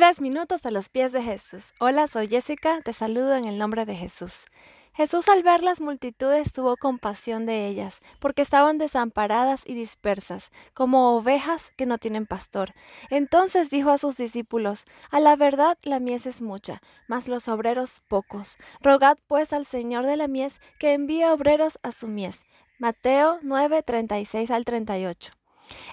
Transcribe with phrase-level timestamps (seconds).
[0.00, 1.74] Tres minutos a los pies de Jesús.
[1.78, 4.46] Hola, soy Jessica, te saludo en el nombre de Jesús.
[4.94, 11.14] Jesús al ver las multitudes tuvo compasión de ellas, porque estaban desamparadas y dispersas, como
[11.18, 12.72] ovejas que no tienen pastor.
[13.10, 18.00] Entonces dijo a sus discípulos, A la verdad la mies es mucha, mas los obreros
[18.08, 18.56] pocos.
[18.80, 22.46] Rogad pues al Señor de la mies que envíe obreros a su mies.
[22.78, 25.39] Mateo 9, 36 al 38.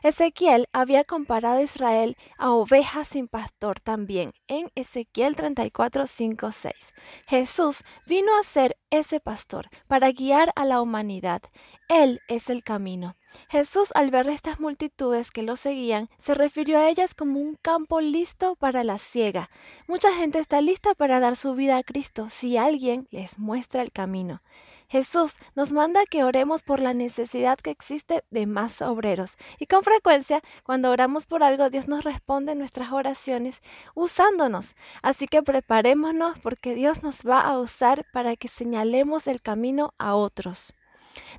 [0.04, 6.74] Ezequiel había comparado a Israel a ovejas sin pastor también en Ezequiel 34, 5, 6.
[7.28, 11.42] Jesús vino a ser ese pastor para guiar a la humanidad.
[11.90, 13.16] Él es el camino.
[13.50, 18.02] Jesús al ver estas multitudes que lo seguían, se refirió a ellas como un campo
[18.02, 19.50] listo para la ciega.
[19.88, 23.92] Mucha gente está lista para dar su vida a Cristo si alguien les muestra el
[23.92, 24.42] camino.
[24.90, 29.36] Jesús nos manda que oremos por la necesidad que existe de más obreros.
[29.60, 33.62] Y con frecuencia, cuando oramos por algo, Dios nos responde nuestras oraciones
[33.96, 34.76] usándonos.
[35.02, 40.16] Así que preparémonos porque Dios nos va a usar para que señalemos el camino a
[40.16, 40.74] otros.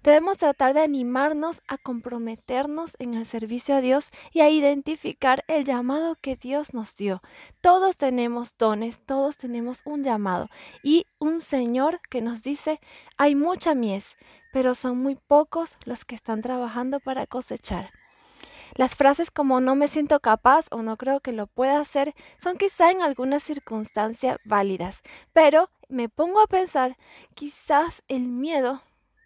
[0.03, 5.65] Debemos tratar de animarnos a comprometernos en el servicio a Dios y a identificar el
[5.65, 7.23] llamado que Dios nos dio.
[7.61, 10.49] Todos tenemos dones, todos tenemos un llamado
[10.83, 12.81] y un Señor que nos dice,
[13.17, 14.17] hay mucha mies,
[14.53, 17.91] pero son muy pocos los que están trabajando para cosechar.
[18.75, 22.57] Las frases como no me siento capaz o no creo que lo pueda hacer son
[22.57, 26.97] quizá en alguna circunstancia válidas, pero me pongo a pensar,
[27.35, 28.83] quizás el miedo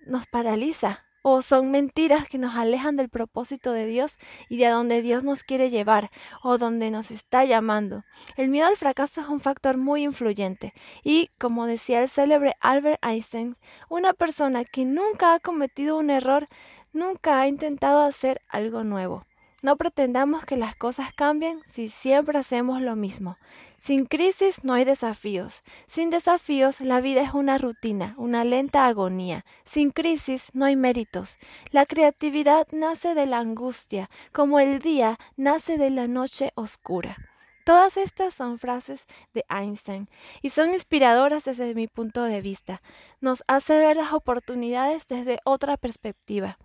[0.06, 4.18] nos paraliza o son mentiras que nos alejan del propósito de Dios
[4.48, 6.10] y de a donde Dios nos quiere llevar
[6.42, 8.04] o donde nos está llamando.
[8.36, 10.74] El miedo al fracaso es un factor muy influyente
[11.04, 13.56] y, como decía el célebre Albert Einstein,
[13.88, 16.46] una persona que nunca ha cometido un error
[16.92, 19.22] nunca ha intentado hacer algo nuevo.
[19.62, 23.38] No pretendamos que las cosas cambien si siempre hacemos lo mismo.
[23.78, 25.62] Sin crisis no hay desafíos.
[25.86, 29.44] Sin desafíos la vida es una rutina, una lenta agonía.
[29.64, 31.36] Sin crisis no hay méritos.
[31.70, 37.16] La creatividad nace de la angustia, como el día nace de la noche oscura.
[37.64, 40.08] Todas estas son frases de Einstein
[40.42, 42.82] y son inspiradoras desde mi punto de vista.
[43.20, 46.58] Nos hace ver las oportunidades desde otra perspectiva.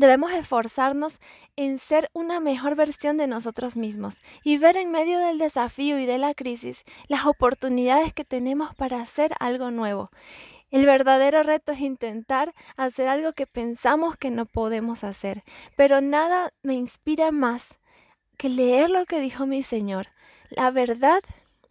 [0.00, 1.20] Debemos esforzarnos
[1.56, 6.06] en ser una mejor versión de nosotros mismos y ver en medio del desafío y
[6.06, 10.08] de la crisis las oportunidades que tenemos para hacer algo nuevo.
[10.70, 15.42] El verdadero reto es intentar hacer algo que pensamos que no podemos hacer,
[15.76, 17.78] pero nada me inspira más
[18.38, 20.06] que leer lo que dijo mi Señor.
[20.48, 21.20] La verdad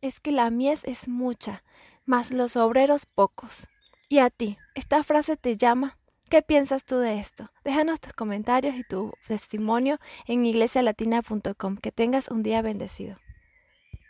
[0.02, 1.64] es que la mies es mucha,
[2.06, 3.68] mas los obreros pocos.
[4.08, 5.99] Y a ti, ¿esta frase te llama?
[6.30, 7.46] ¿Qué piensas tú de esto?
[7.64, 9.98] Déjanos tus comentarios y tu testimonio
[10.28, 11.78] en iglesialatina.com.
[11.78, 13.16] Que tengas un día bendecido.